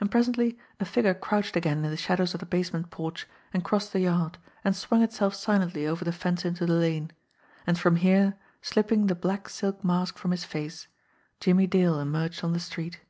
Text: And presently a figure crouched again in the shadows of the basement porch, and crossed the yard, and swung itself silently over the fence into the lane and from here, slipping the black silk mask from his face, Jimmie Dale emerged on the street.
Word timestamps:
And 0.00 0.10
presently 0.10 0.58
a 0.80 0.86
figure 0.86 1.12
crouched 1.12 1.54
again 1.54 1.84
in 1.84 1.90
the 1.90 1.96
shadows 1.98 2.32
of 2.32 2.40
the 2.40 2.46
basement 2.46 2.88
porch, 2.90 3.26
and 3.52 3.62
crossed 3.62 3.92
the 3.92 4.00
yard, 4.00 4.38
and 4.64 4.74
swung 4.74 5.02
itself 5.02 5.34
silently 5.34 5.86
over 5.86 6.02
the 6.02 6.14
fence 6.14 6.46
into 6.46 6.64
the 6.64 6.72
lane 6.72 7.12
and 7.66 7.78
from 7.78 7.96
here, 7.96 8.38
slipping 8.62 9.06
the 9.06 9.14
black 9.14 9.50
silk 9.50 9.84
mask 9.84 10.16
from 10.16 10.30
his 10.30 10.44
face, 10.44 10.88
Jimmie 11.40 11.66
Dale 11.66 12.00
emerged 12.00 12.42
on 12.42 12.54
the 12.54 12.58
street. 12.60 13.00